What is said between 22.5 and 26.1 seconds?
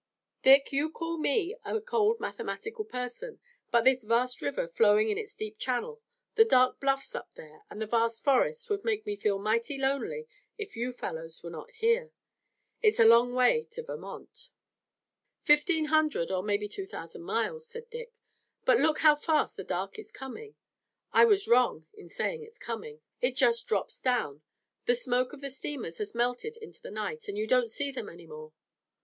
coming. It just drops down. The smoke of the steamers